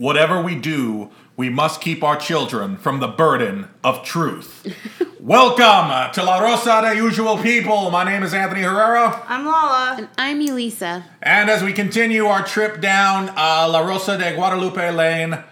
[0.00, 4.66] Whatever we do, we must keep our children from the burden of truth.
[5.20, 7.90] Welcome to La Rosa de Usual People.
[7.90, 9.22] My name is Anthony Herrera.
[9.28, 9.96] I'm Lala.
[9.98, 11.04] And I'm Elisa.
[11.20, 15.44] And as we continue our trip down uh, La Rosa de Guadalupe Lane,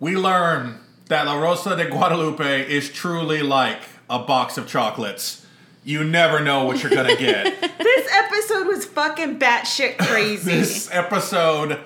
[0.00, 5.46] we learn that La Rosa de Guadalupe is truly like a box of chocolates.
[5.82, 7.54] You never know what you're gonna get.
[7.78, 10.50] This episode was fucking batshit crazy.
[10.50, 11.80] this episode,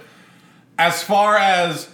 [0.77, 1.89] as far as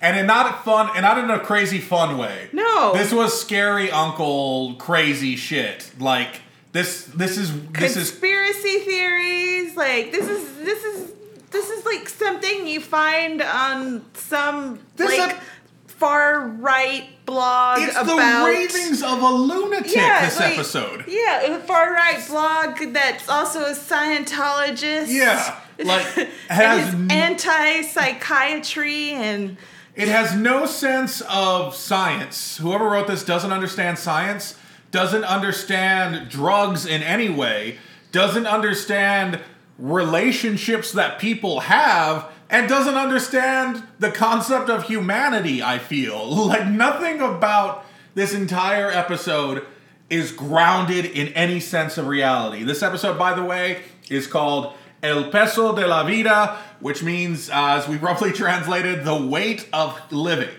[0.00, 2.48] and in not fun and not in a crazy fun way.
[2.52, 2.92] No.
[2.94, 5.90] This was scary uncle crazy shit.
[5.98, 6.40] Like
[6.72, 11.12] this this is this is Conspiracy theories, like this is this is
[11.50, 15.42] this is like something you find on some This like ep-
[15.86, 21.04] far right blog it's about the ravings of a lunatic yeah, this like- episode.
[21.08, 25.08] Yeah, a far right blog that's also a Scientologist.
[25.08, 26.04] Yeah, like,
[26.48, 29.56] has n- anti psychiatry and
[29.98, 32.58] It has no sense of science.
[32.58, 34.54] Whoever wrote this doesn't understand science,
[34.92, 37.78] doesn't understand drugs in any way,
[38.12, 39.40] doesn't understand
[39.76, 46.46] relationships that people have, and doesn't understand the concept of humanity, I feel.
[46.46, 49.66] Like, nothing about this entire episode
[50.08, 52.62] is grounded in any sense of reality.
[52.62, 57.78] This episode, by the way, is called El Peso de la Vida, which means, uh,
[57.78, 60.54] as we roughly translated, the weight of living.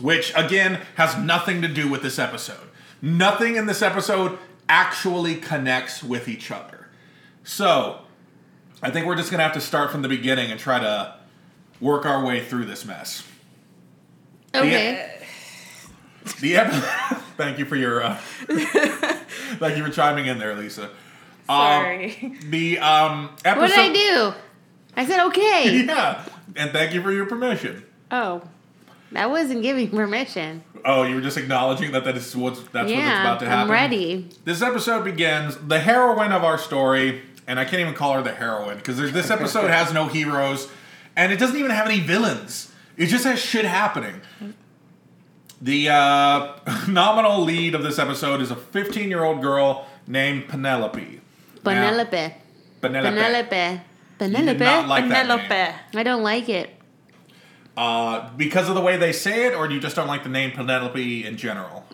[0.00, 2.68] Which, again, has nothing to do with this episode.
[3.02, 6.88] Nothing in this episode actually connects with each other.
[7.42, 8.02] So,
[8.80, 11.16] I think we're just going to have to start from the beginning and try to
[11.80, 13.24] work our way through this mess.
[14.54, 15.18] Okay.
[16.40, 16.72] The ep-
[17.36, 18.16] thank you for your uh,
[18.48, 20.90] thank you for chiming in there, Lisa.
[21.48, 23.60] Um, the um, episode.
[23.60, 24.34] What did I do?
[24.96, 25.84] I said okay.
[25.86, 26.24] Yeah,
[26.56, 27.84] and thank you for your permission.
[28.10, 28.42] oh,
[29.14, 30.62] I wasn't giving permission.
[30.84, 33.62] Oh, you were just acknowledging that that is what's that's what's about to happen.
[33.62, 34.28] I'm ready.
[34.44, 35.56] This episode begins.
[35.56, 39.30] The heroine of our story, and I can't even call her the heroine because this
[39.30, 40.68] episode has no heroes,
[41.16, 42.70] and it doesn't even have any villains.
[42.96, 44.20] It just has shit happening.
[45.60, 46.56] The uh,
[46.88, 51.20] nominal lead of this episode is a 15 year old girl named Penelope.
[51.74, 52.34] Now- Penelope.
[52.80, 53.16] Penelope.
[53.16, 53.56] Penelope.
[53.56, 53.80] You
[54.18, 54.64] did Penelope.
[54.64, 55.04] not like.
[55.04, 55.74] Penelope.
[55.94, 56.70] I don't like it.
[57.76, 60.50] Uh, because of the way they say it, or you just don't like the name
[60.50, 61.86] Penelope in general?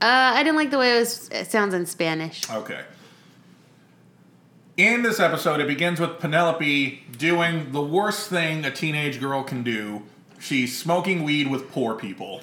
[0.00, 2.48] Uh, I didn't like the way it, was, it sounds in Spanish.
[2.50, 2.80] Okay.
[4.76, 9.62] In this episode, it begins with Penelope doing the worst thing a teenage girl can
[9.62, 10.02] do.
[10.38, 12.42] She's smoking weed with poor people.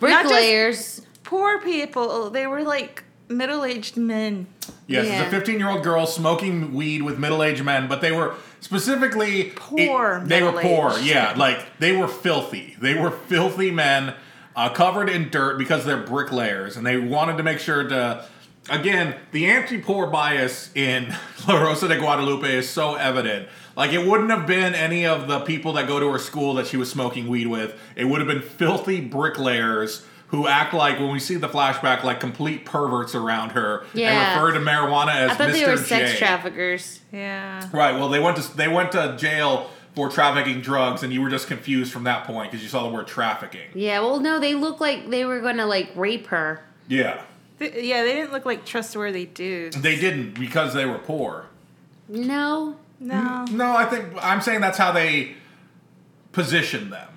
[0.00, 1.02] Bricklayers.
[1.22, 2.30] Poor people.
[2.30, 4.46] They were like middle-aged men.
[4.86, 5.20] Yes, Yeah.
[5.22, 8.34] it's a 15 year old girl smoking weed with middle aged men, but they were
[8.60, 11.34] specifically Poor they were poor, yeah.
[11.36, 12.76] Like they were filthy.
[12.80, 14.14] They were filthy men
[14.56, 18.24] uh, covered in dirt because they're bricklayers, and they wanted to make sure to.
[18.70, 21.14] Again, the anti-poor bias in
[21.48, 23.46] La Rosa de Guadalupe is so evident.
[23.76, 26.66] Like it wouldn't have been any of the people that go to her school that
[26.66, 27.78] she was smoking weed with.
[27.94, 32.18] It would have been filthy bricklayers who act like when we see the flashback like
[32.20, 34.10] complete perverts around her Yeah.
[34.34, 35.52] and refer to marijuana as I thought Mr.
[35.52, 35.82] they were J.
[35.84, 37.00] sex traffickers.
[37.12, 37.68] Yeah.
[37.72, 37.92] Right.
[37.94, 41.46] Well, they went to they went to jail for trafficking drugs, and you were just
[41.46, 43.68] confused from that point because you saw the word trafficking.
[43.74, 46.64] Yeah, well, no, they look like they were going to, like, rape her.
[46.88, 47.22] Yeah,
[47.60, 49.80] Th- yeah, they didn't look like trustworthy dudes.
[49.80, 51.46] they didn't because they were poor.
[52.08, 52.74] No.
[52.98, 53.44] No.
[53.52, 55.34] No, I think I'm saying that's how they
[56.32, 57.08] position them.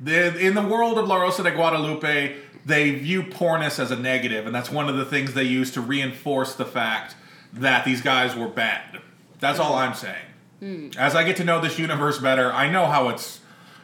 [0.00, 2.34] The, in the world of La Rosa de Guadalupe,
[2.66, 5.80] they view poorness as a negative, and that's one of the things they use to
[5.80, 7.14] reinforce the fact
[7.52, 9.00] that these guys were bad.
[9.40, 10.94] That's all I'm saying.
[10.96, 13.40] As I get to know this universe better, I know how it's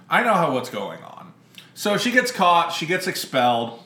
[0.08, 1.32] I know how what's going on.
[1.74, 3.80] So she gets caught, she gets expelled,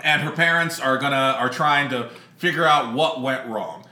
[0.00, 3.84] and her parents are gonna are trying to figure out what went wrong.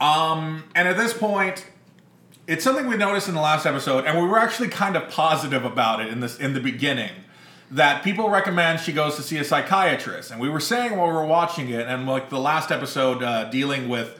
[0.00, 1.66] Um, and at this point,
[2.46, 5.64] it's something we noticed in the last episode, and we were actually kind of positive
[5.64, 7.12] about it in this in the beginning.
[7.72, 11.12] That people recommend she goes to see a psychiatrist, and we were saying while we
[11.12, 14.16] were watching it, and like the last episode uh, dealing with.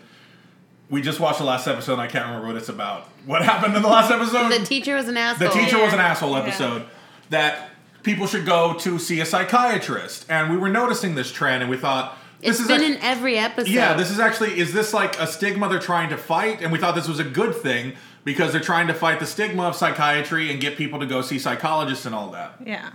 [0.88, 3.08] We just watched the last episode, and I can't remember what it's about.
[3.24, 4.50] What happened in the last episode?
[4.50, 5.46] The teacher was an asshole.
[5.48, 6.06] The teacher was an Yeah.
[6.08, 6.38] asshole Yeah.
[6.40, 6.82] episode
[7.30, 7.70] that
[8.02, 11.76] people should go to see a psychiatrist, and we were noticing this trend, and we
[11.76, 13.70] thought this It's is been act- in every episode.
[13.70, 16.78] yeah, this is actually is this like a stigma they're trying to fight, and we
[16.78, 17.92] thought this was a good thing
[18.24, 21.38] because they're trying to fight the stigma of psychiatry and get people to go see
[21.38, 22.54] psychologists and all that.
[22.66, 22.90] Yeah.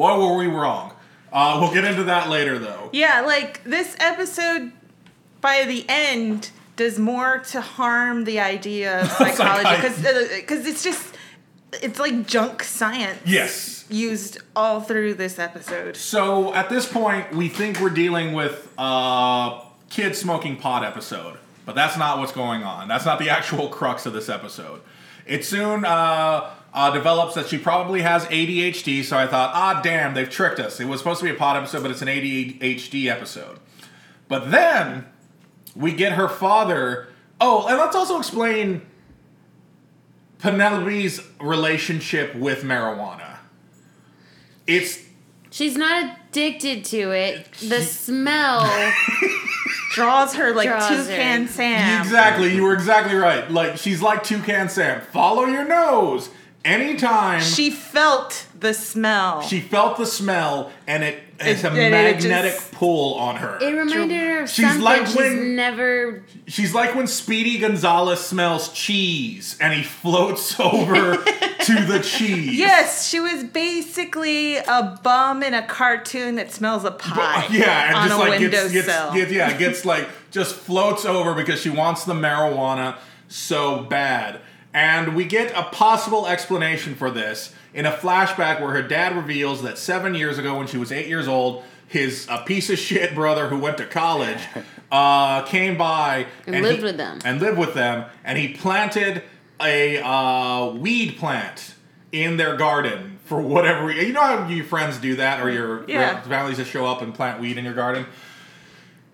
[0.00, 0.94] Boy, were we wrong.
[1.30, 2.88] Uh, we'll get into that later, though.
[2.90, 4.72] Yeah, like this episode
[5.42, 9.96] by the end does more to harm the idea of psychology because
[10.40, 11.14] because it's just
[11.82, 13.20] it's like junk science.
[13.26, 13.84] Yes.
[13.90, 15.98] used all through this episode.
[15.98, 19.60] So at this point, we think we're dealing with a
[19.90, 21.36] kid smoking pot episode,
[21.66, 22.88] but that's not what's going on.
[22.88, 24.80] That's not the actual crux of this episode.
[25.26, 29.04] It soon uh, uh, develops that she probably has ADHD.
[29.04, 30.80] So I thought, ah, damn, they've tricked us.
[30.80, 33.58] It was supposed to be a pot episode, but it's an ADHD episode.
[34.28, 35.06] But then
[35.74, 37.08] we get her father.
[37.40, 38.82] Oh, and let's also explain
[40.38, 43.38] Penelope's relationship with marijuana.
[44.66, 45.00] It's
[45.50, 47.52] She's not addicted to it.
[47.54, 48.92] The smell.
[49.92, 51.16] Draws her like Draws her.
[51.16, 52.00] Toucan Sam.
[52.00, 52.54] exactly.
[52.54, 53.50] You were exactly right.
[53.50, 55.00] Like she's like Toucan Sam.
[55.00, 56.30] Follow your nose.
[56.64, 59.40] Anytime She felt the smell.
[59.42, 63.36] she felt the smell, and it it's a It- and it magnetic just- pull on
[63.36, 63.56] her.
[63.62, 66.22] It reminded her of She's something like she's when- never.
[66.46, 72.58] She's like when Speedy Gonzalez smells cheese, and he floats over to the cheese.
[72.58, 77.46] yes, she was basically a bum in a cartoon that smells a pie.
[77.50, 79.12] Yeah, and on just a like gets, windowsill.
[79.12, 82.96] gets, gets yeah gets like just floats over because she wants the marijuana
[83.28, 84.40] so bad.
[84.72, 89.62] And we get a possible explanation for this in a flashback where her dad reveals
[89.62, 93.14] that seven years ago, when she was eight years old, his a piece of shit
[93.14, 94.38] brother who went to college
[94.92, 97.18] uh, came by And lived he- with them.
[97.24, 99.22] and lived with them, and he planted
[99.60, 101.74] a uh, weed plant
[102.12, 103.86] in their garden for whatever.
[103.86, 106.20] re- You know how your friends do that, or your Yeah.
[106.22, 108.06] families just show up and plant weed in your garden.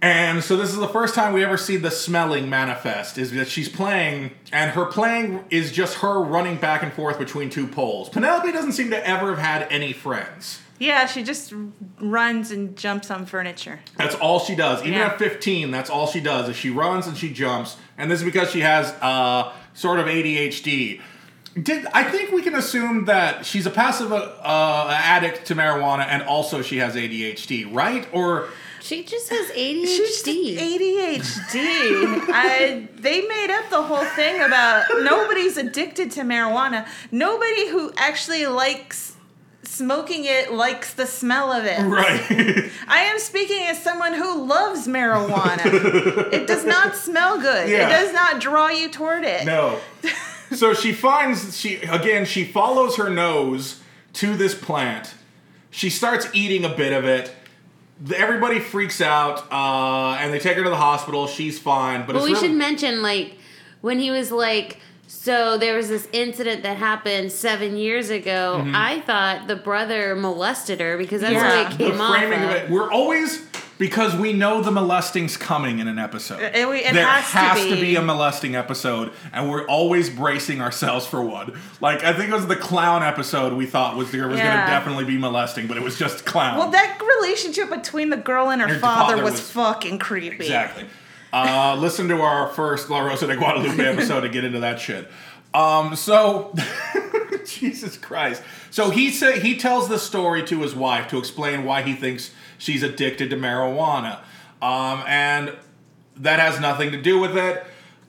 [0.03, 3.17] And so this is the first time we ever see the smelling manifest.
[3.19, 7.49] Is that she's playing, and her playing is just her running back and forth between
[7.51, 8.09] two poles.
[8.11, 10.61] Penelope doesn't seem to ever have had any friends.
[10.79, 11.55] Yeah, she just
[11.99, 13.81] runs and jumps on furniture.
[13.97, 14.81] That's all she does.
[14.83, 15.07] Even Yeah.
[15.07, 17.77] at 15, that's all she does is she runs and she jumps.
[17.97, 21.01] And this is because she has uh, sort of ADHD.
[21.61, 26.23] Did I think we can assume that she's a passive uh, addict to marijuana and
[26.25, 28.07] also she has ADHD, right?
[28.13, 30.57] Or She just has She's just ADHD.
[30.59, 32.25] ADHD.
[32.29, 36.87] I, they made up the whole thing about nobody's addicted to marijuana.
[37.11, 39.15] Nobody who actually likes
[39.65, 41.81] smoking it likes the smell of it.
[41.81, 42.71] right?
[42.89, 46.33] I am speaking as someone who loves marijuana.
[46.33, 47.69] it does not smell good.
[47.69, 47.87] Yeah.
[47.87, 49.45] It does not draw you toward it.
[49.45, 49.79] no.
[50.53, 53.81] So she finds she again she follows her nose
[54.15, 55.15] to this plant.
[55.71, 57.35] She starts eating a bit of it.
[58.01, 61.27] The- Everybody freaks out, uh, and they take her to the hospital.
[61.27, 63.39] She's fine, but But it's we really- should mention, like,
[63.81, 68.61] when he was like, so there was this incident that happened seven years ago.
[68.61, 68.75] Mm-hmm.
[68.75, 71.63] I thought the brother molested her because that's Yeah.
[71.65, 72.57] what it the came off framing of of.
[72.57, 72.71] it.
[72.71, 73.46] We're always
[73.79, 76.41] because we know the molesting's coming in an episode.
[76.41, 77.81] It- it there has to to be.
[77.83, 81.59] be a molesting episode, and we're always bracing ourselves for one.
[81.81, 84.57] Like I think it was the clown episode we thought was there was going to
[84.67, 86.59] definitely be molesting, but it was just clown.
[86.59, 90.37] Well, that relationship between the girl and her Her father, father was, was- fucking creepy.
[90.37, 90.87] Exactly.
[91.33, 95.11] Uh, listen to our first La Rosa de Guadalupe episode to get into that shit.
[95.53, 96.55] Um, so,
[97.47, 98.43] Jesus Christ.
[98.71, 102.31] So he said he tells the story to his wife to explain why he thinks
[102.59, 104.19] she's addicted to marijuana,
[104.63, 105.55] um, and
[106.17, 107.65] that has nothing to do with it.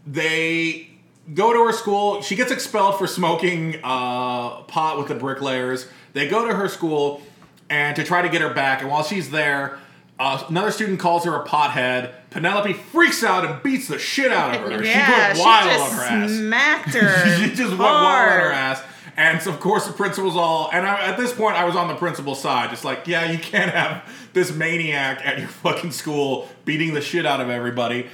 [0.06, 0.90] They
[1.34, 2.22] go to her school.
[2.22, 5.88] She gets expelled for smoking uh, pot with the bricklayers.
[6.14, 7.22] They go to her school
[7.70, 8.82] and to try to get her back.
[8.82, 9.78] And while she's there,
[10.20, 12.14] uh, another student calls her a pothead.
[12.30, 14.84] Penelope freaks out and beats the shit out of her.
[14.84, 16.32] Yeah, she goes wild just on her ass.
[16.32, 17.38] smacked her.
[17.38, 18.82] she just went wild on her ass.
[19.18, 20.70] And so, of course, the principal's all.
[20.72, 22.70] And I, at this point, I was on the principal's side.
[22.70, 27.26] Just like, yeah, you can't have this maniac at your fucking school beating the shit
[27.26, 28.08] out of everybody.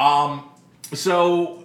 [0.00, 0.50] Um,
[0.92, 1.64] so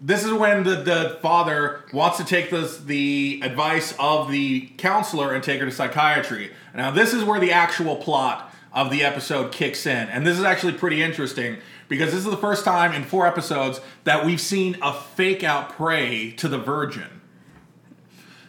[0.00, 5.34] this is when the, the father wants to take this, the advice of the counselor
[5.34, 6.52] and take her to psychiatry.
[6.74, 10.08] Now, this is where the actual plot of the episode kicks in.
[10.08, 11.58] And this is actually pretty interesting
[11.88, 15.70] because this is the first time in four episodes that we've seen a fake out
[15.70, 17.20] pray to the Virgin.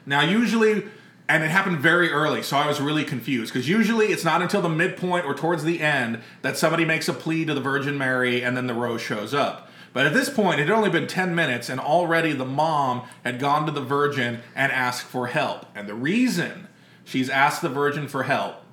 [0.07, 0.85] Now, usually,
[1.27, 4.61] and it happened very early, so I was really confused because usually it's not until
[4.61, 8.41] the midpoint or towards the end that somebody makes a plea to the Virgin Mary
[8.41, 9.69] and then the rose shows up.
[9.91, 13.39] But at this point, it had only been 10 minutes, and already the mom had
[13.39, 15.65] gone to the Virgin and asked for help.
[15.75, 16.67] And the reason
[17.03, 18.63] she's asked the Virgin for help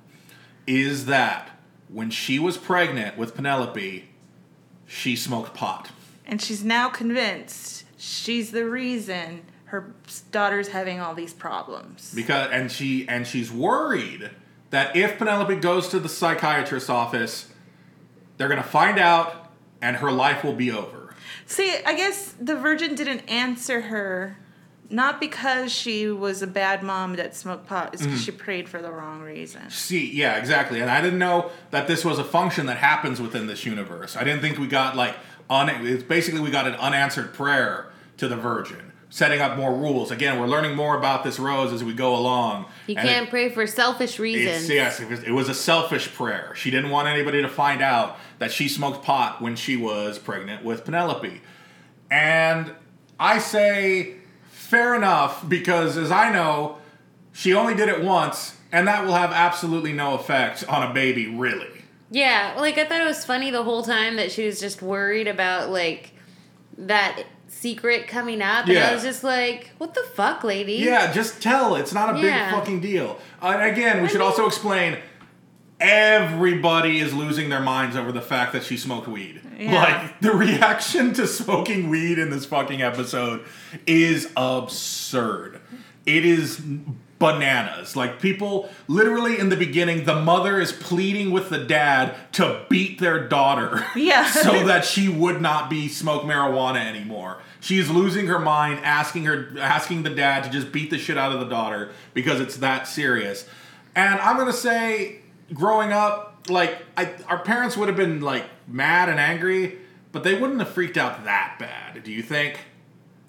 [0.65, 1.49] is that
[1.89, 4.09] when she was pregnant with Penelope,
[4.85, 5.89] she smoked pot.
[6.25, 9.41] And she's now convinced she's the reason
[9.81, 9.93] her
[10.31, 12.13] daughter's having all these problems.
[12.15, 14.29] because and she and she's worried
[14.69, 17.49] that if Penelope goes to the psychiatrist's office,
[18.37, 19.51] they're gonna find out,
[19.81, 21.13] and her life will be over.
[21.45, 24.37] See, I guess the Virgin didn't answer her,
[24.89, 27.93] not because she was a bad mom that smoked pot.
[27.93, 28.11] It's Mm-hmm.
[28.11, 29.69] because she prayed for the wrong reason.
[29.69, 30.79] See, yeah, exactly.
[30.81, 34.15] And I didn't know that this was a function that happens within this universe.
[34.15, 35.15] I didn't think we got like
[35.49, 35.69] un.
[35.85, 38.84] It's basically we got an unanswered prayer to the Virgin,
[39.15, 40.11] setting up more rules.
[40.11, 42.65] Again, we're learning more about this rose as we go along.
[42.85, 44.69] You And can't it- pray for selfish reasons.
[44.69, 46.51] yes, it was, it was a selfish prayer.
[46.53, 50.65] She didn't want anybody to find out that she smoked pot when she was pregnant
[50.65, 51.39] with Penelope.
[52.11, 52.73] And
[53.17, 54.15] I say,
[54.51, 56.79] fair enough, because as I know,
[57.31, 61.27] she only did it once, and that will have absolutely no effect on a baby,
[61.33, 61.69] really.
[62.11, 65.29] Yeah, like I thought it was funny the whole time that she was just worried
[65.29, 66.11] about like
[66.77, 67.23] that
[67.59, 68.89] secret coming up, and Yeah.
[68.89, 71.75] I was just like, "What the fuck, lady?" Yeah, just tell.
[71.75, 72.49] It's not a Yeah.
[72.51, 73.19] big fucking deal.
[73.41, 74.97] Uh, and again, we should also explain
[75.79, 79.41] everybody is losing their minds over the fact that she smoked weed.
[79.57, 79.73] Yeah.
[79.83, 83.41] Like, the reaction to smoking weed in this fucking episode
[83.85, 85.59] is absurd.
[86.05, 86.61] It is
[87.19, 87.95] bananas.
[87.95, 92.99] Like, people, literally in the beginning, the mother is pleading with the dad to beat
[92.99, 93.85] their daughter.
[93.95, 94.25] Yeah.
[94.29, 97.41] so that she would not be smoke marijuana anymore.
[97.61, 101.31] She's losing her mind, asking her, asking the dad to just beat the shit out
[101.31, 103.47] of the daughter because it's that serious.
[103.95, 105.21] And I'm gonna say,
[105.53, 109.79] growing up, like I, our parents would have been like mad and angry,
[110.11, 112.03] but they wouldn't have freaked out that bad.
[112.03, 112.59] Do you think?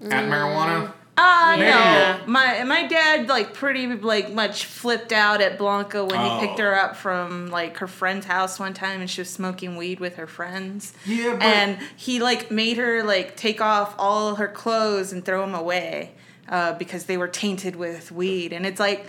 [0.02, 0.88] At marijuana?
[0.88, 0.92] Mm.
[1.18, 1.70] Uh Maybe.
[1.70, 2.20] no.
[2.26, 6.38] My my dad like pretty like much flipped out at Blanca when Oh.
[6.40, 9.76] he picked her up from like her friend's house one time and she was smoking
[9.76, 10.92] weed with her friends.
[11.06, 15.40] Yeah, but- and he like made her like take off all her clothes and throw
[15.40, 16.12] them away
[16.48, 18.52] uh, because they were tainted with weed.
[18.52, 19.06] And it's like,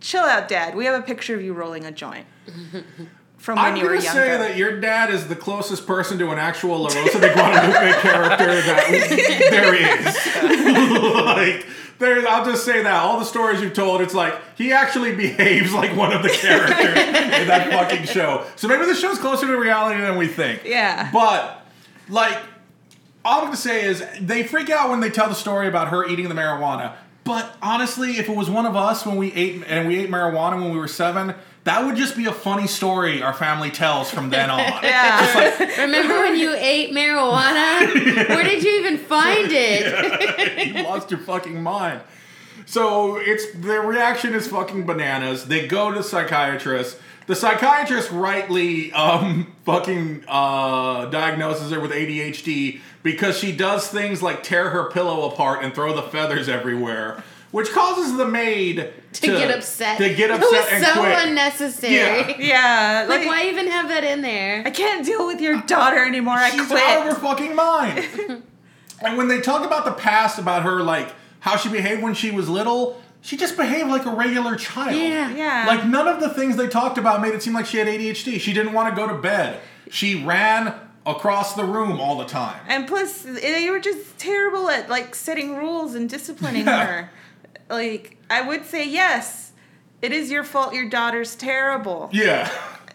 [0.00, 0.74] chill out, Dad.
[0.74, 2.26] We have a picture of you rolling a joint
[3.44, 6.30] from when I'm you were gonna say that your dad is the closest person to
[6.30, 8.88] an actual La Rosa de Guadalupe character that
[9.50, 10.06] there is.
[11.26, 11.66] like,
[11.98, 15.74] there, I'll just say that all the stories you've told, it's like he actually behaves
[15.74, 18.46] like one of the characters in that fucking show.
[18.56, 20.62] So maybe the show's closer to reality than we think.
[20.64, 21.10] Yeah.
[21.12, 21.66] But
[22.08, 22.38] like,
[23.26, 26.08] all I'm gonna say is they freak out when they tell the story about her
[26.08, 26.94] eating the marijuana.
[27.24, 30.58] But honestly, if it was one of us when we ate and we ate marijuana
[30.62, 31.34] when we were seven,
[31.64, 34.58] that would just be a funny story our family tells from then on.
[34.82, 35.82] yeah.
[35.82, 38.28] Remember when you ate marijuana?
[38.28, 40.66] Where did you even find it?
[40.74, 42.02] you lost your fucking mind.
[42.66, 45.46] So it's their reaction is fucking bananas.
[45.46, 46.98] They go to the psychiatrist.
[47.26, 54.42] The psychiatrist rightly um fucking uh diagnoses her with ADHD because she does things like
[54.42, 57.22] tear her pillow apart and throw the feathers everywhere,
[57.54, 59.98] which causes the maid To get upset.
[59.98, 60.42] To get upset.
[60.52, 61.18] It was and so quit.
[61.28, 61.94] unnecessary.
[61.94, 62.36] Yeah.
[62.38, 63.06] Yeah.
[63.08, 64.64] Like, why even have that in there?
[64.66, 66.34] I can't deal with your daughter anymore.
[66.34, 66.82] I She's quit.
[66.82, 68.04] out of her fucking mind.
[69.00, 72.32] and when they talk about the past, about her, like how she behaved when she
[72.32, 74.96] was little, she just behaved like a regular child.
[74.96, 75.30] Yeah.
[75.32, 75.64] Yeah.
[75.68, 78.40] Like none of the things they talked about made it seem like she had ADHD.
[78.40, 79.60] She didn't want to go to bed.
[79.90, 80.74] She ran
[81.06, 82.60] across the room all the time.
[82.66, 86.84] And plus, they were just terrible at like setting rules and disciplining Yeah.
[86.86, 87.10] her.
[87.68, 89.52] Like, I would say yes,
[90.02, 90.74] it is your fault.
[90.74, 92.50] Your daughter's terrible, Yeah.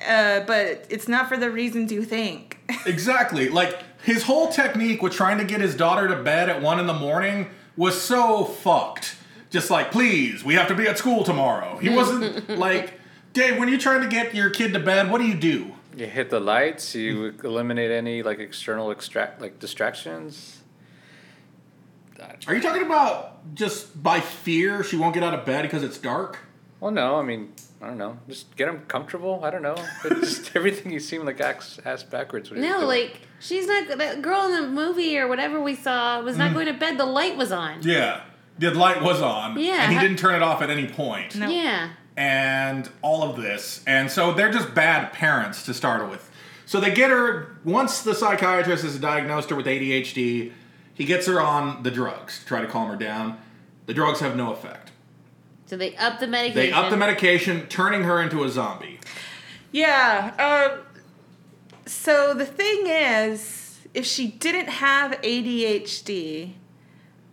[0.08, 2.58] uh, but it's not for the reasons you think.
[2.86, 3.50] Exactly.
[3.50, 6.88] Like his whole technique with trying to get his daughter to bed at one in
[6.88, 9.16] the morning was so fucked.
[9.50, 11.78] Just like, please, we have to be at school tomorrow.
[11.78, 12.94] He wasn't like,
[13.34, 15.72] Dave, when you're trying to get your kid to bed, what do you do?
[15.98, 16.94] You hit the lights.
[16.96, 20.59] You eliminate any like external extract like distractions.
[22.48, 25.98] Are you talking about just by fear she won't get out of bed because it's
[25.98, 26.40] dark?
[26.80, 28.18] Well, no, I mean I don't know.
[28.28, 29.42] Just get him comfortable.
[29.44, 29.76] I don't know.
[30.04, 32.52] But just everything you seem like acts ass backwards.
[32.52, 36.40] No, like she's not that girl in the movie or whatever we saw was Mm.
[36.40, 36.98] not going to bed.
[36.98, 37.82] The light was on.
[37.84, 38.22] Yeah.
[38.58, 39.58] The light was on.
[39.58, 39.84] Yeah.
[39.84, 41.36] And he didn't turn it off at any point.
[41.36, 41.48] No.
[41.50, 41.90] Yeah.
[42.18, 43.82] and all of this.
[43.88, 46.30] And so they're just bad parents to start with.
[46.66, 50.52] So they get her, once the psychiatrist has diagnosed her with ADHD,
[51.00, 53.40] he gets her on the drugs to try to calm her down.
[53.86, 54.92] The drugs have no effect.
[55.66, 56.60] So they up the medication.
[56.60, 59.00] They up the medication, turning her into a zombie.
[59.72, 60.34] Yeah.
[60.38, 60.78] Uh,
[61.86, 66.54] so the thing is, if she didn't have ADHD,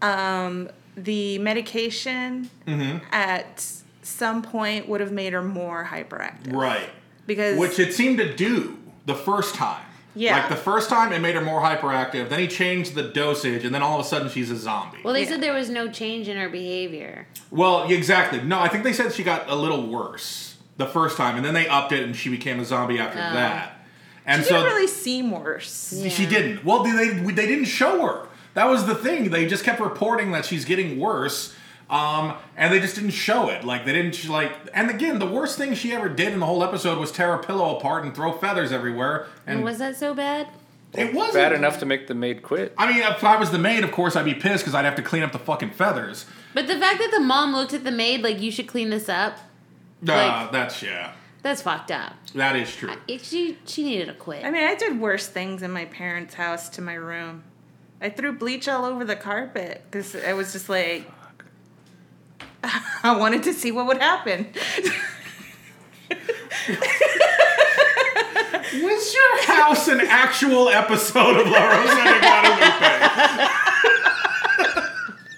[0.01, 2.99] um, the medication Mm-hmm.
[3.11, 3.67] at
[4.03, 6.53] some point would have made her more hyperactive.
[6.53, 6.89] Right.
[7.27, 9.86] Because Which it seemed to do the first time.
[10.17, 10.39] Yeah.
[10.39, 13.75] Like the first time it made her more hyperactive, then he changed the dosage, and
[13.75, 14.99] then all of a sudden she's a zombie.
[15.05, 15.29] Well, they Yeah.
[15.29, 17.27] said there was no change in her behavior.
[17.51, 18.41] Well, exactly.
[18.41, 20.55] No, I think they said she got a little worse.
[20.79, 23.33] the first time, and then they upped it, and she became a zombie after Oh.
[23.33, 23.87] that.
[24.27, 25.95] And She so didn't really seem worse.
[26.11, 26.67] she didn't.
[26.67, 28.29] Well, they, they they didn't show her.
[28.53, 29.31] That was the thing.
[29.31, 31.55] They just kept reporting that she's getting worse.
[31.89, 33.63] Um, and they just didn't show it.
[33.65, 34.53] Like they didn't like.
[34.75, 37.39] And again, the worst thing she ever did in the whole episode was tear a
[37.39, 39.27] pillow apart and throw feathers everywhere.
[39.47, 40.49] And Was that so bad?
[40.93, 42.73] it wasn't Bad enough to make the maid quit.
[42.79, 44.95] I mean, if I was the maid, of course I'd be pissed because I'd have
[44.97, 46.25] to clean up the fucking feathers.
[46.55, 49.09] But the fact that the mom looked at the maid like you should clean this
[49.09, 49.35] up,
[50.09, 51.13] Uh, Like- that's yeah,
[51.43, 52.15] that's fucked up.
[52.35, 52.93] that is true.
[53.09, 54.45] It, she she needed to quit.
[54.45, 57.45] I mean, I did worse things in my parents' house to my room.
[58.01, 61.11] I threw bleach all over the carpet because I was just like,
[63.03, 64.47] I wanted to see what would happen.
[68.73, 73.53] Was your house an actual episode of La Rosa de Guadalupe?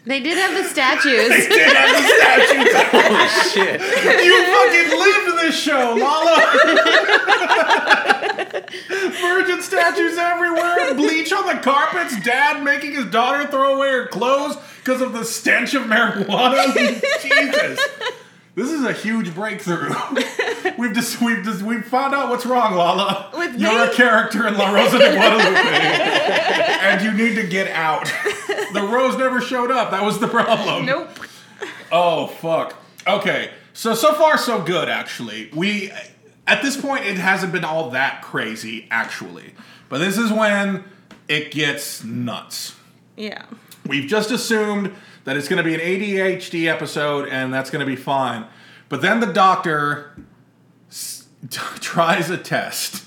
[0.07, 1.29] they did have the statues.
[1.29, 2.75] They Did have the statues?
[3.11, 3.81] Oh shit!
[4.25, 6.37] You fucking lived this show, Lala.
[9.21, 14.57] Virgin statues everywhere, bleach on the carpets, dad making his daughter throw away her clothes
[14.89, 16.73] because of the stench of marijuana.
[17.21, 17.79] Jesus.
[18.55, 19.95] This is a huge breakthrough.
[20.79, 23.31] We've just we've just we've found out what's wrong, Lala.
[23.37, 23.93] With You're me?
[23.93, 25.59] a character in La Rosa de Guadalupe,
[26.81, 28.07] and you need to get out.
[28.73, 29.91] The rose never showed up.
[29.91, 30.87] That was the problem.
[30.87, 31.11] nope.
[31.91, 32.75] Oh fuck.
[33.07, 33.51] Okay.
[33.73, 35.51] So so far so good actually.
[35.53, 35.93] We
[36.47, 39.55] at this point it hasn't been all that crazy actually.
[39.89, 40.85] But this is when
[41.29, 42.77] it gets nuts.
[43.17, 43.45] Yeah.
[43.89, 44.93] We've just assumed
[45.25, 48.47] that it's going to be an ADHD episode and that's going to be fine.
[48.89, 50.15] But then the doctor
[50.91, 51.27] s-
[51.81, 53.05] tries a test.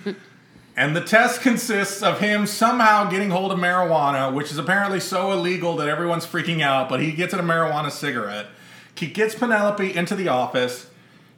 [0.76, 5.32] and the test consists of him somehow getting hold of marijuana, which is apparently so
[5.32, 8.46] illegal that everyone's freaking out, but he gets a marijuana cigarette.
[8.94, 10.88] He gets Penelope into the office.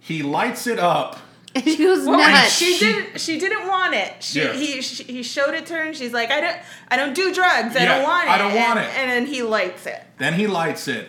[0.01, 1.19] He lights it up.
[1.65, 2.53] she goes Well, nuts.
[2.57, 3.21] she didn't.
[3.21, 4.23] She didn't want it.
[4.23, 4.53] She, Yeah.
[4.55, 6.57] he she, he showed it to her, and she's like, "I don't.
[6.89, 7.77] I don't do drugs.
[7.77, 8.31] I Yeah, don't want it.
[8.31, 8.99] I don't want and, it.
[8.99, 10.03] And then he lights it.
[10.19, 11.09] Then he lights it,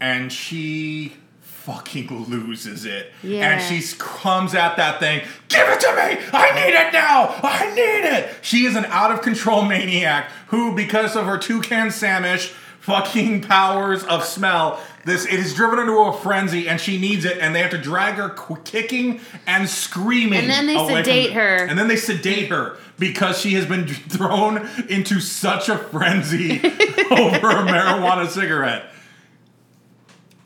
[0.00, 3.12] and she fucking loses it.
[3.24, 3.50] Yeah.
[3.50, 6.24] And she comes at that thing, give it to me!
[6.32, 7.40] I need it now!
[7.42, 8.36] I need it!
[8.40, 12.54] She is an out of control maniac who, because of her toucan Samish
[12.86, 17.38] fucking powers of smell, this it is driven into a frenzy, and she needs it,
[17.38, 20.38] and they have to drag her qu- kicking and screaming.
[20.40, 21.56] And then they away from sedate her.
[21.66, 26.52] And then they sedate her because she has been thrown into such a frenzy
[27.10, 28.84] over a marijuana cigarette.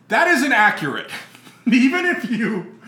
[0.08, 1.10] That isn't accurate.
[1.70, 2.78] Even if you,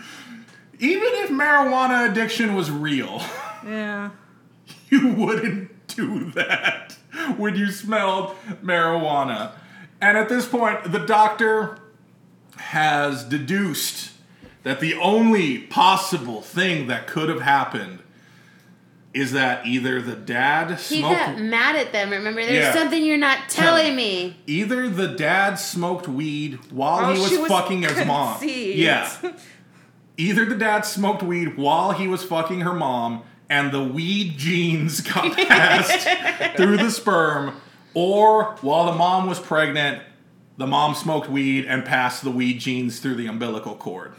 [0.79, 3.21] even if marijuana addiction was real,
[3.65, 4.09] Yeah.
[4.89, 6.82] you wouldn't do that
[7.37, 9.51] when you smelled marijuana.
[10.01, 11.79] And at this point, the doctor
[12.57, 14.11] has deduced
[14.63, 17.99] that the only possible thing that could have happened
[19.13, 22.09] is that either the dad he smoked got mad at them.
[22.09, 22.73] Remember, there's Yeah.
[22.73, 24.37] something you're not telling me.
[24.47, 28.39] either the dad smoked weed while While he was, was fucking his mom.
[28.43, 29.09] Yeah.
[30.17, 34.99] Either the dad smoked weed while he was fucking her mom and the weed genes
[35.01, 36.07] got passed
[36.57, 37.61] through the sperm,
[37.93, 40.01] or while the mom was pregnant,
[40.57, 44.13] the mom smoked weed and passed the weed genes through the umbilical cord.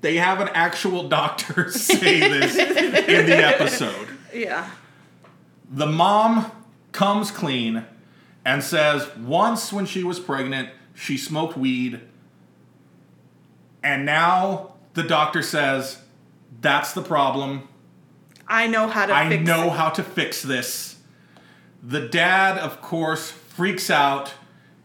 [0.00, 4.70] They have an actual doctor say this in the episode Yeah.
[5.68, 6.52] the mom
[6.92, 7.84] comes clean
[8.44, 12.00] and says once when she was pregnant she smoked weed
[13.82, 16.02] and now the doctor says
[16.60, 17.68] that's the problem.
[18.48, 19.70] I know how to i fix know it.
[19.72, 20.96] how to fix this.
[21.82, 24.32] The dad of course freaks out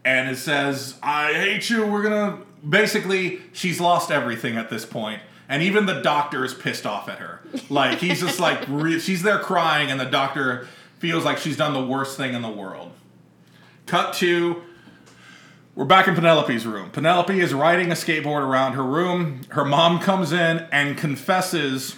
[0.04, 5.22] and it says i hate you we're gonna basically she's lost everything at this point
[5.48, 7.40] and even the doctor is pissed off at her.
[7.68, 10.66] Like he's just like re- she's there crying and the doctor
[10.98, 12.92] feels like she's done the worst thing in the world.
[13.86, 14.62] Cut to
[15.74, 16.90] we're back in Penelope's room.
[16.90, 19.40] Penelope is riding a skateboard around her room.
[19.50, 21.96] Her mom comes in and confesses.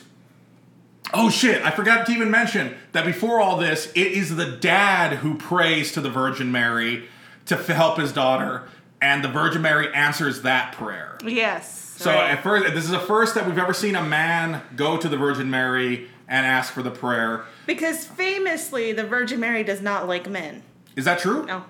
[1.13, 5.19] Oh shit, I forgot to even mention that before all this, it is the dad
[5.19, 7.09] who prays to the Virgin Mary
[7.47, 8.69] to f- help his daughter,
[9.03, 11.19] and the Virgin Mary answers that prayer.
[11.25, 11.95] Yes.
[11.99, 12.33] So right.
[12.33, 15.17] at first, this is the first that we've ever seen a man go to the
[15.17, 17.45] Virgin Mary and ask for the prayer.
[17.67, 20.63] because famously, the Virgin Mary does not like men.
[20.97, 21.45] Is that true?
[21.45, 21.65] No.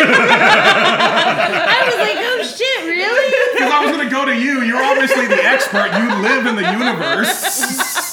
[0.00, 3.30] I was like, oh shit, really?
[3.54, 4.62] Because I was going to go to you.
[4.62, 5.92] You're obviously the expert.
[5.96, 7.38] You live in the universe,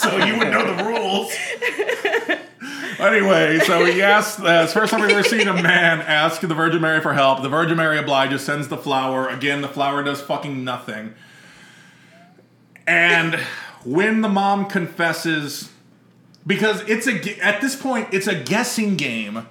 [0.02, 1.34] so you would know the rules.
[3.00, 6.42] Anyway, so he asks, uh, it's the first time we've ever seen a man ask
[6.42, 7.42] the Virgin Mary for help.
[7.42, 9.28] The Virgin Mary obliges, sends the flower.
[9.28, 11.16] Again, the flower does fucking nothing.
[12.86, 13.40] and
[13.84, 15.72] when the mom confesses,
[16.46, 19.48] because it's a at this point it's a guessing game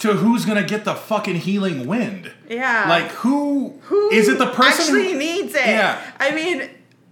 [0.00, 2.30] to who's gonna get the fucking healing wind.
[2.48, 2.86] Yeah.
[2.88, 3.78] Like who?
[3.82, 4.38] Who is it?
[4.38, 5.66] The person actually who needs it?
[5.66, 6.00] Yeah.
[6.18, 6.68] I mean,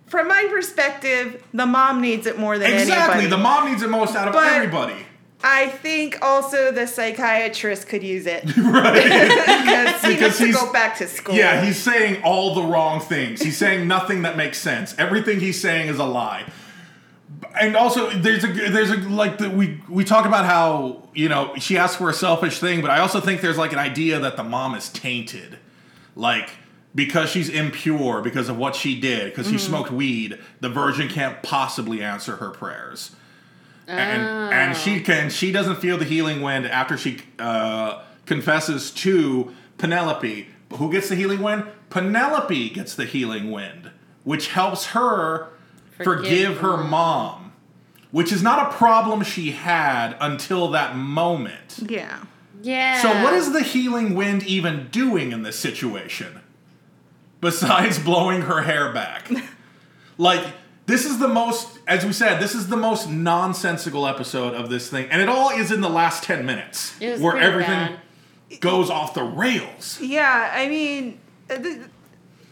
[0.07, 2.90] from my perspective, the mom needs it more than everybody.
[2.90, 3.14] Exactly.
[3.24, 3.31] anybody.
[3.31, 4.96] The mom needs it most out of But- everybody.
[5.40, 8.94] I think also the psychiatrist could use it Right.
[9.05, 11.37] because he Because needs to go back to school.
[11.37, 13.40] Yeah, he's saying all the wrong things.
[13.40, 14.96] He's saying nothing that makes sense.
[14.98, 16.44] Everything he's saying is a lie.
[17.60, 21.54] And also, there's a there's a like the, we we talk about how you know
[21.58, 24.36] she asks for a selfish thing, but I also think there's like an idea that
[24.36, 25.58] the mom is tainted,
[26.14, 26.50] like
[26.94, 30.38] because she's impure because of what she did because she smoked weed.
[30.60, 33.12] The Virgin can't possibly answer her prayers
[33.88, 39.54] and and she can she doesn't feel the healing wind after she uh, confesses to
[39.78, 40.48] Penelope.
[40.74, 41.64] Who gets the healing wind?
[41.88, 43.90] Penelope gets the healing wind,
[44.24, 45.48] which helps her
[45.96, 47.47] forgive, Forgive her mom,
[48.10, 51.78] which is not a problem she had until that moment.
[51.86, 52.24] Yeah.
[52.62, 53.00] Yeah.
[53.02, 56.40] So what is the healing wind even doing in this situation?
[57.40, 59.30] Besides blowing her hair back.
[60.18, 60.44] like
[60.86, 64.90] this is the most as we said, this is the most nonsensical episode of this
[64.90, 65.08] thing.
[65.10, 67.96] And it all is in the last 10 minutes where everything
[68.50, 68.60] bad.
[68.60, 69.98] goes off the rails.
[70.00, 71.18] Yeah, I mean,
[71.50, 71.78] uh, th-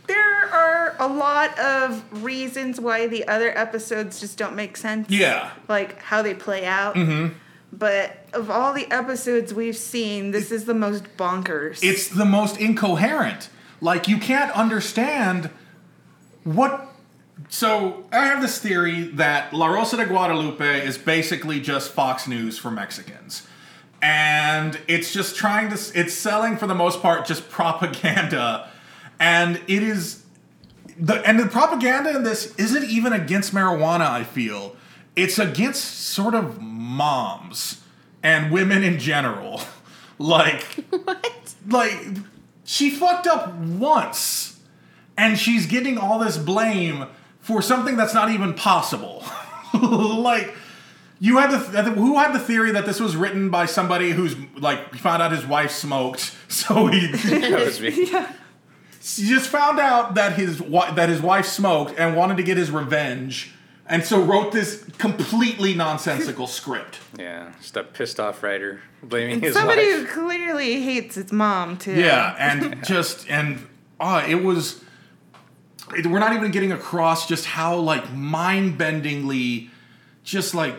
[0.06, 5.10] there are a lot of reasons why the other episodes just don't make sense.
[5.10, 5.52] Yeah.
[5.68, 6.94] Like how they play out.
[6.94, 7.34] Mm-hmm.
[7.72, 11.82] But of all the episodes we've seen, this is the most bonkers.
[11.82, 13.50] It's the most incoherent.
[13.80, 15.50] Like you can't understand
[16.44, 16.88] what.
[17.48, 22.58] So I have this theory that La Rosa de Guadalupe is basically just Fox News
[22.58, 23.46] for Mexicans,
[24.00, 25.78] and it's just trying to.
[25.94, 28.70] It's selling for the most part just propaganda,
[29.18, 30.24] and it is
[30.98, 34.08] the and the propaganda in this isn't even against marijuana.
[34.08, 34.76] I feel
[35.14, 37.82] it's against sort of moms
[38.22, 39.62] and women in general,
[40.18, 40.62] like
[41.04, 41.54] what?
[41.68, 41.92] like
[42.64, 44.60] she fucked up once
[45.16, 47.06] and she's getting all this blame
[47.40, 49.24] for something that's not even possible
[49.74, 50.52] like
[51.18, 54.94] you had the who had the theory that this was written by somebody who's like
[54.96, 58.10] found out his wife smoked so he That was me.
[59.14, 62.56] He just found out that his wi- that his wife smoked and wanted to get
[62.56, 63.52] his revenge
[63.88, 69.54] and so wrote this completely nonsensical script Yeah, just a pissed off writer blaming his
[69.54, 70.08] Somebody wife.
[70.08, 71.92] who clearly hates his mom, too.
[71.94, 73.64] Yeah, and just and
[74.00, 74.82] uh, it was.
[75.96, 79.70] It, we're not even getting across just how like mind-bendingly,
[80.24, 80.74] just like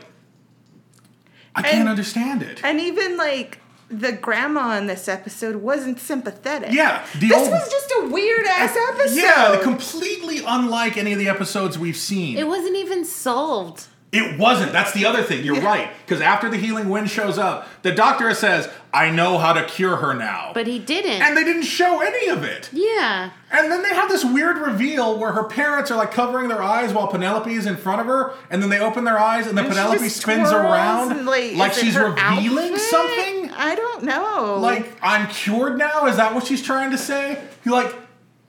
[1.55, 2.59] I can't And- understand it.
[2.63, 3.59] And even like
[3.89, 6.71] the grandma in this episode wasn't sympathetic.
[6.73, 9.15] Yeah, This old- was just a weird ass episode.
[9.15, 12.37] Yeah, completely unlike any of the episodes we've seen.
[12.37, 13.85] It wasn't even solved.
[14.11, 14.71] It wasn't.
[14.71, 15.43] That's the other thing.
[15.43, 15.65] You're Yeah.
[15.65, 15.89] right.
[16.05, 19.97] Because after the healing wind shows up, the doctor says, "I know how to cure
[19.97, 21.21] her now," But he didn't.
[21.21, 22.69] and they didn't show any of it.
[22.71, 23.31] yeah.
[23.49, 26.91] And then they have this weird reveal where her parents are like covering their eyes
[26.93, 29.65] while Penelope is in front of her, and then they open their eyes and then
[29.65, 32.79] And Penelope spins around and, like, she's revealing outfit?
[32.81, 33.51] something.
[33.51, 34.57] I don't know.
[34.59, 36.05] Like I'm cured now.
[36.07, 37.41] Is that what she's trying to say?
[37.63, 37.93] You're like.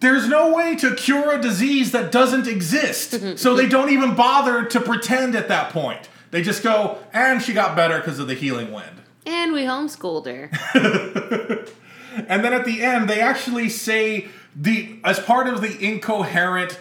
[0.01, 3.37] There's no way to cure a disease that doesn't exist.
[3.39, 6.09] so they don't even bother to pretend at that point.
[6.31, 8.98] They just go, and she got better because of the healing wind.
[9.29, 11.65] And we homeschooled her.
[12.27, 16.81] And then at the end, they actually say the as part of the incoherent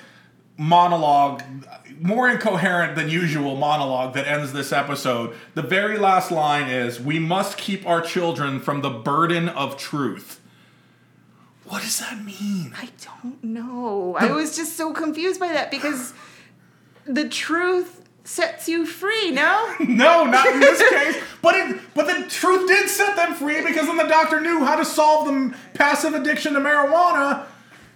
[0.58, 1.44] monologue,
[2.00, 5.36] more incoherent than usual monologue that ends this episode.
[5.54, 10.40] The very last line is, "We must keep our children from the burden of truth."
[11.66, 12.74] What does that mean?
[12.82, 14.16] I don't know.
[14.18, 16.14] I was just so confused by that because
[17.06, 19.76] the truth sets you free, no?
[19.88, 21.24] No, not in this case.
[21.42, 24.76] But it, but the truth did set them free because then the doctor knew how
[24.76, 27.46] to solve the passive addiction to marijuana.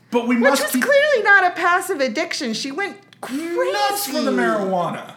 [0.10, 2.54] But we Which must was keep clearly not a passive addiction.
[2.54, 3.72] She went crazy.
[3.72, 5.16] nuts for the marijuana.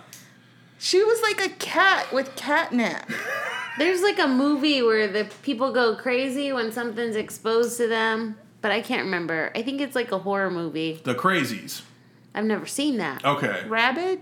[0.79, 3.09] She was like a cat with catnip.
[3.79, 8.71] There's like a movie where the people go crazy when something's exposed to them, but
[8.71, 9.51] I can't remember.
[9.55, 11.01] I think it's like a horror movie.
[11.05, 11.83] The crazies.
[12.35, 13.25] I've never seen that.
[13.25, 13.65] Okay.
[13.69, 14.21] Rabbit?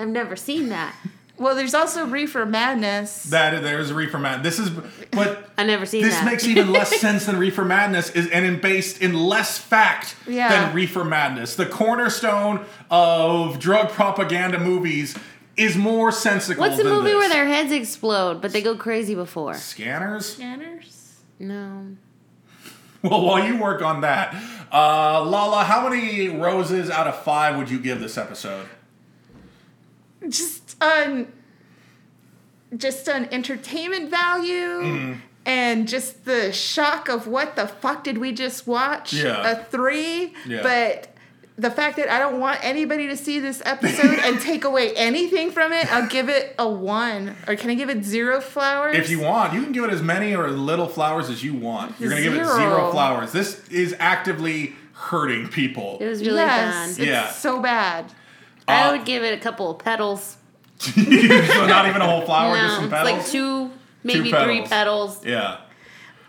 [0.00, 0.94] I've never seen that.
[1.36, 3.24] Well, there's also Reefer Madness.
[3.24, 4.56] That there's Reefer Madness.
[4.58, 4.70] This is,
[5.10, 6.24] but I've never seen this that.
[6.26, 10.48] makes even less sense than Reefer Madness is, and in based in less fact Yeah.
[10.48, 11.54] than Reefer Madness.
[11.56, 15.16] The cornerstone of drug propaganda movies
[15.56, 16.60] is more sensical.
[16.62, 17.14] What's the than movie this.
[17.18, 19.54] where their heads explode but they go crazy before?
[19.54, 20.34] scanners?
[20.34, 21.16] Scanners?
[21.38, 21.86] No.
[23.02, 24.34] Well, while you work on that,
[24.70, 28.66] uh, Lala, how many roses out of five would you give this episode?
[30.28, 31.26] Just on
[32.76, 34.50] just on entertainment value
[34.82, 35.12] Mm-hmm.
[35.46, 39.12] and just the shock of what the fuck did we just watch?
[39.12, 39.50] Yeah.
[39.50, 40.34] A three.
[40.46, 40.62] Yeah.
[40.62, 41.08] But
[41.58, 45.50] the fact that I don't want anybody to see this episode and take away anything
[45.50, 47.34] from it, I'll give it a one.
[47.48, 48.96] Or can I give it zero flowers?
[48.96, 51.54] If you want, you can give it as many or as little flowers as you
[51.54, 51.96] want.
[51.98, 52.56] You're gonna give it Zero.
[52.56, 53.32] zero flowers.
[53.32, 55.98] This is actively hurting people.
[56.00, 56.88] It was really yes, bad.
[56.90, 57.30] it's Yeah.
[57.30, 58.12] so bad.
[58.68, 60.36] I Uh, would give it a couple of petals.
[60.78, 60.92] so
[61.66, 63.18] not even a whole flower, just no, some it's petals.
[63.18, 63.70] like two,
[64.02, 64.44] maybe petals.
[64.46, 65.26] three petals.
[65.26, 65.58] yeah.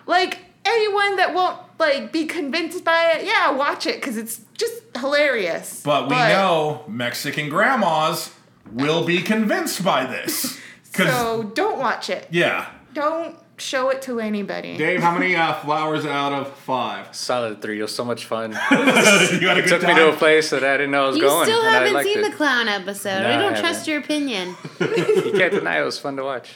[0.06, 4.82] Like anyone that won't like be convinced by it, yeah, watch it because it's just
[4.98, 5.82] hilarious.
[5.84, 8.32] But we know Mexican grandmas
[8.72, 10.60] will be convinced by this.
[10.94, 12.28] So don't watch it.
[12.32, 12.68] yeah.
[12.94, 14.76] Don't show it to anybody.
[14.78, 17.16] Dave, how many uh, flowers out of five?
[17.16, 17.80] Solid three.
[17.80, 18.52] It was so much fun.
[18.52, 21.18] you had a good Took me to a place that I didn't know I was
[21.18, 21.46] You going.
[21.46, 22.30] still and haven't seen it.
[22.32, 23.22] the clown episode.
[23.22, 23.60] No, I I don't haven't.
[23.62, 24.56] trust your opinion.
[24.82, 26.54] You can't deny it was fun to watch.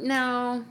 [0.00, 0.64] No.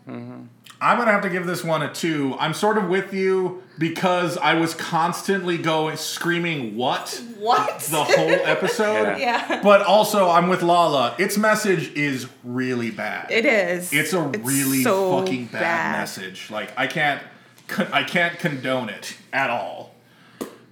[0.82, 2.36] I'm gonna have to give this one a two.
[2.40, 7.80] I'm sort of with you because I was constantly going screaming what What?
[7.82, 9.18] the whole episode.
[9.18, 9.18] Yeah.
[9.50, 9.62] yeah.
[9.62, 11.16] But also I'm with Lala.
[11.20, 13.30] Its message is really bad.
[13.30, 13.92] It is.
[13.92, 16.50] It's a really so fucking bad, message.
[16.50, 17.22] Like I can't
[17.92, 19.94] I can't condone it at all.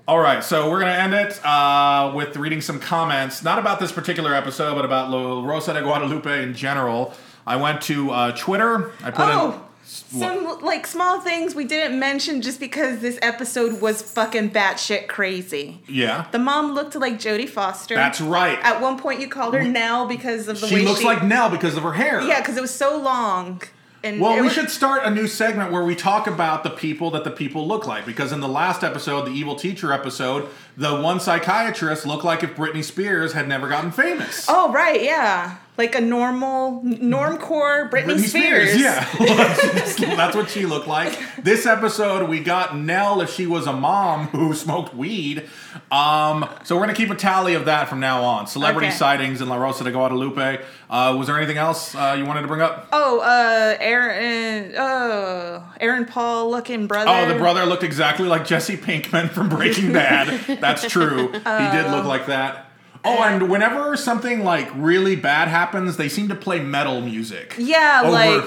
[0.08, 3.92] All right, so we're gonna end it uh, with reading some comments, not about this
[3.92, 7.14] particular episode, but about La Rosa de Guadalupe in general.
[7.46, 8.92] I went to uh, Twitter.
[9.04, 14.02] I put Oh, some like small things we didn't mention just because this episode was
[14.02, 15.82] fucking batshit crazy.
[15.88, 17.96] Yeah, The mom looked like Jodie Foster.
[17.96, 18.60] that's right.
[18.62, 21.24] At one point, you called her Nell because of the she way looks she like
[21.24, 22.22] Nell because of her hair.
[22.22, 23.62] Yeah, because it was so long.
[24.04, 27.10] And Well, we was- should start a new segment where we talk about the people
[27.12, 28.06] that the people look like.
[28.06, 30.48] Because in the last episode, the evil teacher episode,
[30.78, 34.46] the one psychiatrist looked like if Britney Spears had never gotten famous.
[34.48, 38.80] Oh right, yeah, like a normal normcore Britney, Spears.
[38.80, 39.08] yeah.
[40.16, 41.18] That's what she looked like.
[41.44, 45.48] This episode, we got Nell if she was a mom who smoked weed.
[45.92, 48.48] Um, so we're going to keep a tally of that from now on.
[48.48, 48.96] Celebrity Okay.
[48.96, 50.60] sightings in La Rosa de Guadalupe.
[50.90, 52.88] Uh, was there anything else uh, you wanted to bring up?
[52.92, 57.12] Oh, uh, Aaron, oh, Aaron Paul looking brother.
[57.12, 60.60] Oh, the brother looked exactly like Jesse Pinkman from Breaking Bad.
[60.60, 61.28] That's true.
[61.32, 62.67] he did look like that.
[63.08, 67.56] Oh, and whenever something like really bad happens, they seem to play metal music.
[67.58, 68.44] Yeah, over- like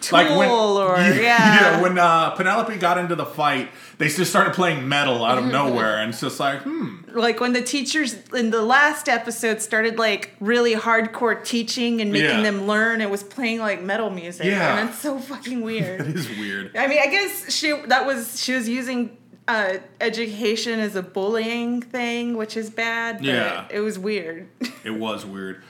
[0.00, 1.16] Tool like when, or yeah.
[1.22, 5.46] yeah, when uh, Penelope got into the fight, they just started playing metal out of
[5.46, 9.98] nowhere, and it's just like, hmm, like when the teachers in the last episode started
[9.98, 12.42] like really hardcore teaching and making Yeah.
[12.42, 14.44] them learn, it was playing like metal music.
[14.44, 14.78] Yeah.
[14.78, 16.02] and it's so fucking weird.
[16.14, 16.76] is weird.
[16.76, 19.16] I mean, I guess she that was she was using
[19.48, 23.18] uh, education is a bullying thing, which is bad.
[23.18, 23.64] But Yeah.
[23.70, 24.48] it was weird.
[24.84, 25.62] It was weird.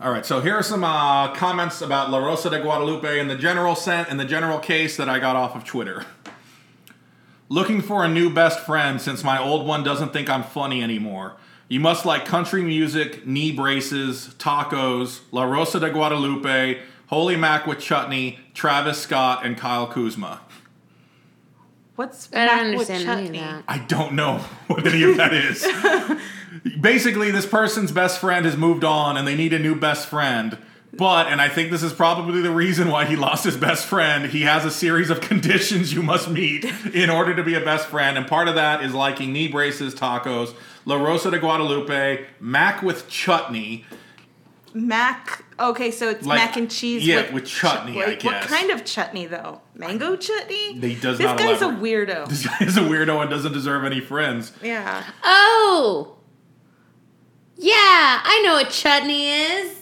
[0.00, 3.36] All right, so here are some uh, comments about La Rosa de Guadalupe in the
[3.36, 6.04] general sen- in the general case that I got off of Twitter.
[7.48, 11.36] Looking for a new best friend since my old one doesn't think I'm funny anymore.
[11.68, 17.78] You must like country music, knee braces, tacos, La Rosa de Guadalupe, Holy Mac with
[17.80, 20.40] chutney, Travis Scott, and Kyle Kuzma.
[22.00, 23.38] What's I don't understand any of chutney?
[23.40, 23.64] that.
[23.68, 25.66] I don't know what any of that is.
[26.80, 30.56] Basically, this person's best friend has moved on and they need a new best friend.
[30.94, 34.30] But, and I think this is probably the reason why he lost his best friend,
[34.30, 37.88] he has a series of conditions you must meet in order to be a best
[37.88, 38.16] friend.
[38.16, 40.54] And part of that is liking knee braces, tacos,
[40.86, 43.84] La Rosa de Guadalupe, mac with chutney.
[44.74, 45.44] Mac.
[45.58, 47.06] Okay, so it's Like- mac and cheese.
[47.06, 48.46] yeah, with, with chutney, I Like, What guess.
[48.46, 49.60] kind of chutney though?
[49.74, 50.74] Mango chutney?
[50.80, 52.08] He does this not guy's elaborate.
[52.08, 52.28] a weirdo.
[52.28, 54.52] This guy is a weirdo and doesn't deserve any friends.
[54.62, 55.04] yeah.
[55.24, 56.16] Oh!
[57.56, 59.76] Yeah, I know what chutney is.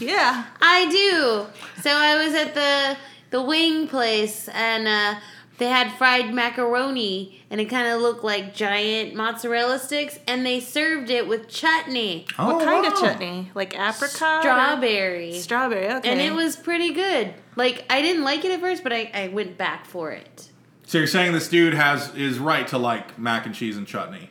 [0.00, 0.44] Yeah.
[0.62, 1.46] I do.
[1.82, 2.96] So I was at the
[3.30, 5.20] the wing place and uh,
[5.58, 10.60] they had fried macaroni and it kind of looked like giant mozzarella sticks and they
[10.60, 13.50] served it with chutney, oh, What kind of chutney?
[13.54, 14.38] Like apricot?
[14.38, 15.88] or- strawberry, Strawberry.
[15.94, 16.08] Okay.
[16.10, 17.34] and it was pretty good.
[17.56, 20.48] Like I didn't like it at first, but I, I went back for it.
[20.86, 24.30] So you're saying this dude has is right to like mac and cheese and chutney?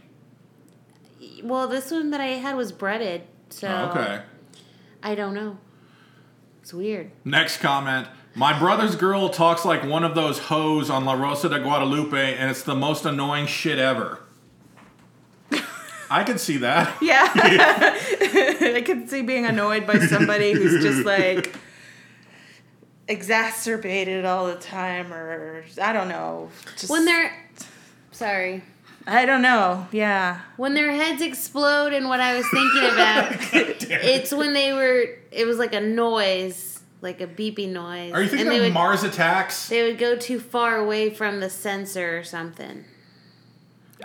[1.44, 4.22] Well, this one that I had was breaded, so Oh, okay.
[5.04, 5.58] I don't know.
[6.62, 7.12] It's weird.
[7.24, 8.08] Next comment.
[8.38, 12.52] My brother's girl talks like one of those hoes on La Rosa de Guadalupe, and
[12.52, 14.19] it's the most annoying shit ever.
[16.08, 16.95] I could see that.
[17.02, 17.32] Yeah.
[17.34, 21.56] I could see being annoyed by somebody who's just like
[23.08, 26.50] exacerbated all the time or I don't know.
[26.78, 27.34] Just, When they're
[28.12, 28.62] sorry.
[29.08, 29.88] I don't know.
[29.91, 30.41] Yeah.
[30.58, 33.32] When their heads explode, and what I was thinking about,
[33.89, 35.08] it's when they were.
[35.32, 38.13] It was like a noise, like a beeping noise.
[38.13, 39.69] Are you thinking and they of would, Mars Attacks?
[39.69, 42.86] They would go too far away from the sensor or something.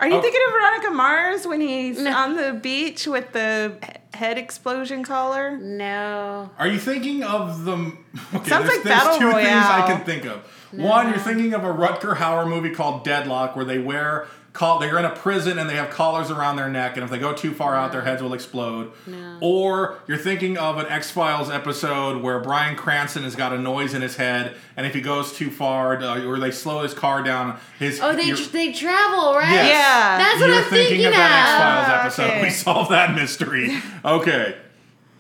[0.01, 0.23] Are you Oh.
[0.23, 2.11] thinking of Veronica Mars when he's No.
[2.17, 3.77] on the beach with the
[4.15, 5.59] head explosion collar?
[5.59, 6.51] No.
[6.59, 7.73] Are you thinking of the?
[8.35, 10.41] Okay, Sounds there's, like there's Battle two things I can think of.
[10.73, 14.99] One, you're thinking of a Rutger Hauer movie called Deadlock, where they wear call they're
[14.99, 17.53] in a prison and they have collars around their neck, and if they go too
[17.55, 18.93] far out, their heads will explode.
[19.07, 19.39] No.
[19.41, 23.95] Or you're thinking of an X Files episode where Bryan Cranston has got a noise
[23.95, 27.23] in his head, and if he goes too far, uh, or they slow his car
[27.23, 29.51] down, his Oh, they you're- they travel right.
[29.53, 29.69] Yes.
[29.71, 30.19] Yeah.
[30.19, 32.31] That's what you're I'm thinking thinking of that Ah, X Files episode.
[32.37, 32.43] okay.
[32.43, 33.79] We solved that mystery.
[34.05, 34.57] Okay,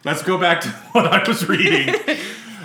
[0.05, 1.95] let's go back to what I was reading.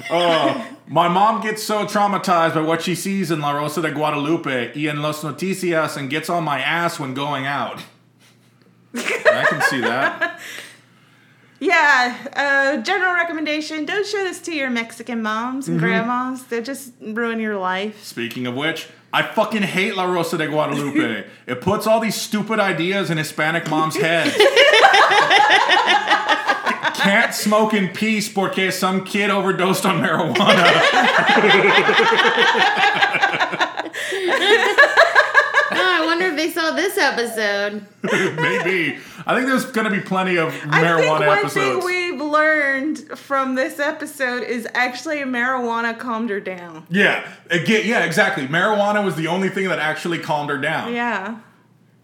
[0.10, 4.72] Uh, my mom gets so traumatized by what she sees in La Rosa de Guadalupe
[4.76, 7.82] y en Los Noticias and gets on my ass when going out.
[8.96, 10.40] I can see that.
[11.60, 12.16] Yeah.
[12.36, 15.72] Uh, general recommendation: Don't show this to your Mexican moms Mm-hmm.
[15.72, 16.44] and grandmas.
[16.44, 18.04] They'll just ruin your life.
[18.04, 21.26] Speaking of which, I fucking hate La Rosa de Guadalupe.
[21.48, 24.36] it puts all these stupid ideas in Hispanic moms' heads.
[26.98, 30.38] Can't smoke in peace porque some kid overdosed on marijuana.
[35.70, 37.86] Oh, I wonder if they saw this episode.
[38.04, 38.98] Maybe.
[39.28, 41.54] I think there's going to be plenty of marijuana I think marijuana one episodes.
[41.54, 46.88] thing we've learned from this episode is actually marijuana calmed her down.
[46.90, 48.48] yeah, again, yeah, exactly.
[48.48, 50.94] Marijuana was the only thing that actually calmed her down.
[50.94, 51.38] Yeah.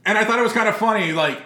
[0.06, 1.42] And I thought it was kind of funny, like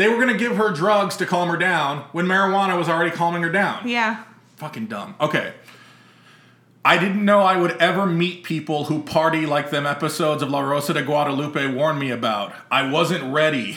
[0.00, 3.10] they were going to give her drugs to calm her down when marijuana was already
[3.14, 3.86] calming her down.
[3.86, 4.24] Yeah.
[4.56, 5.14] Fucking dumb.
[5.20, 5.52] Okay.
[6.82, 10.60] I didn't know I would ever meet people who party like them episodes of La
[10.60, 12.54] Rosa de Guadalupe warned me about.
[12.70, 13.76] I wasn't ready.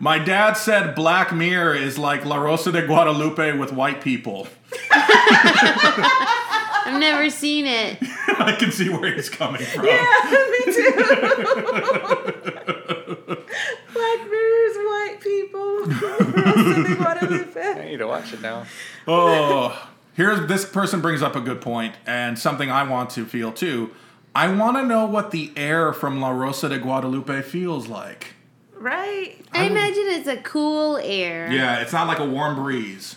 [0.00, 4.48] My dad said Black Mirror is like La Rosa de Guadalupe with white people.
[6.84, 7.98] I've never seen it.
[8.38, 9.86] I can see where he's coming from.
[9.86, 10.92] Yeah, me too.
[13.92, 15.84] Black mirrors, white people.
[15.84, 17.60] Rosa de Guadalupe.
[17.60, 18.64] I need to watch it now.
[19.06, 23.52] Oh, here's this person brings up a good point and something I want to feel
[23.52, 23.90] too.
[24.34, 28.34] I want to know what the air from La Rosa de Guadalupe feels like.
[28.74, 29.36] Right?
[29.52, 31.50] I imagine it's a cool air.
[31.50, 33.16] Yeah, it's not like a warm breeze.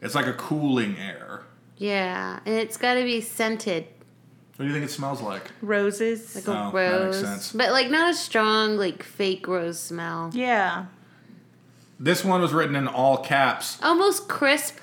[0.00, 1.42] It's like a cooling air.
[1.76, 3.86] Yeah, and it's got to be scented,
[4.56, 5.50] What do you think it smells like?
[5.60, 6.34] Roses.
[6.36, 7.52] like a Oh, that makes rose, sense.
[7.52, 10.30] but like not a strong like fake rose smell.
[10.32, 10.86] yeah.
[11.98, 13.78] This one was written in all caps.
[13.82, 14.76] Almost crisp,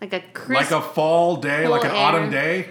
[0.00, 0.70] like a crisp.
[0.70, 2.70] Like a fall day, like an cool autumn day.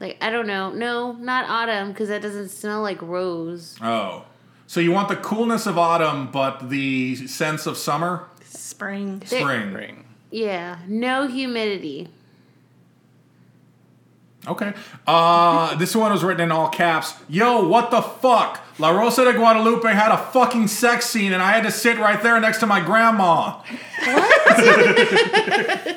[0.00, 3.76] like I don't know, no, not autumn because that doesn't smell like rose.
[3.82, 4.24] Oh.
[4.66, 8.24] So you want the coolness of autumn, but the sense of summer?
[8.44, 9.18] Spring.
[9.28, 10.04] There- Spring.
[10.30, 12.08] Yeah, no humidity.
[14.46, 14.74] Okay.
[15.06, 17.14] Uh, this one was written in all caps.
[17.28, 18.60] Yo, what the fuck?
[18.78, 22.22] La Rosa de Guadalupe had a fucking sex scene and I had to sit right
[22.22, 23.62] there next to my grandma.
[24.04, 25.96] What?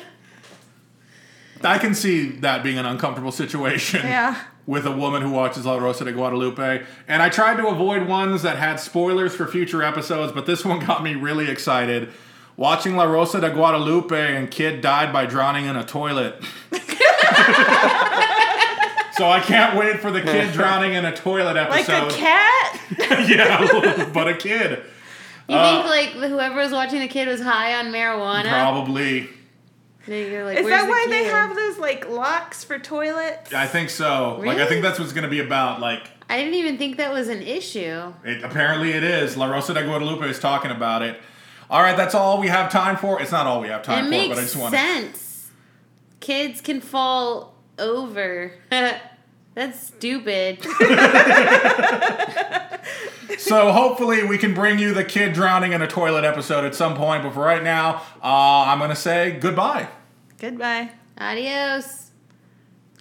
[1.64, 4.40] I can see that being an uncomfortable situation Yeah.
[4.64, 6.84] with a woman who watches La Rosa de Guadalupe.
[7.08, 10.78] And I tried to avoid ones that had spoilers for future episodes, but this one
[10.78, 12.10] got me really excited.
[12.56, 16.40] Watching La Rosa de Guadalupe and kid died by drowning in a toilet.
[19.18, 21.92] so I can't wait for the kid drowning in a toilet episode.
[22.04, 22.80] Like a cat?
[23.28, 24.82] yeah, but a kid.
[25.48, 28.48] You Uh, think like the- whoever was watching the kid was high on marijuana?
[28.48, 29.28] Probably.
[30.06, 30.30] Like, Is
[30.64, 33.52] "Where's that the why they have those like locks for toilets?
[33.52, 34.40] I think so.
[34.42, 35.80] Like I think that's what's going to be about.
[35.80, 38.14] Like I didn't even think that was an issue.
[38.24, 39.36] It, apparently it is.
[39.36, 41.20] La Rosa de Guadalupe is talking about it.
[41.68, 43.20] All right, that's all we have time for.
[43.20, 45.50] It's not all we have time it for, makes but I just want sense.
[46.20, 48.52] Kids can fall over.
[49.54, 50.64] That's stupid.
[53.36, 56.96] So hopefully we can bring you the kid drowning in a toilet episode at some
[56.96, 57.22] point.
[57.22, 59.88] But for right now, uh, I'm going to say goodbye.
[60.38, 60.90] Goodbye.
[61.18, 62.10] Adios.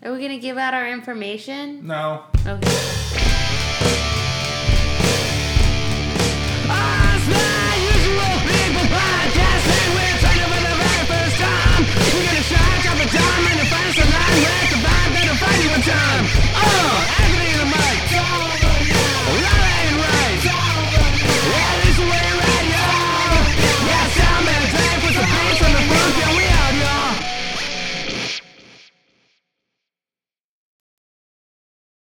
[0.04, 1.88] Are we gonna give out our information?
[1.88, 2.24] No.
[2.46, 2.94] Okay.